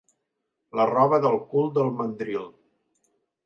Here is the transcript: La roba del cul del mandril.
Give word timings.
La 0.79 0.87
roba 0.93 1.21
del 1.27 1.39
cul 1.53 1.71
del 1.77 1.95
mandril. 2.01 2.51